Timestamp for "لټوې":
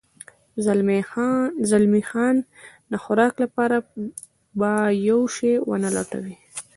5.95-6.35